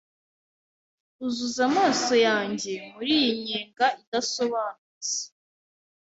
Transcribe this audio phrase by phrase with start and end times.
[1.25, 5.15] Uzuza amaso yanjye muri iyi nyenga idasobanutse